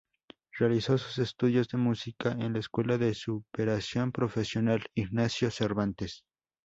[0.57, 6.23] Realizó sus estudios de música en la Escuela de Superación Profesional Ignacio Cervantes.